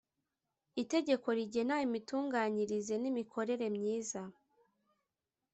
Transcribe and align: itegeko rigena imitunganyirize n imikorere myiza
itegeko 0.83 1.27
rigena 1.37 1.75
imitunganyirize 1.87 2.93
n 2.99 3.05
imikorere 3.11 3.65
myiza 3.77 4.21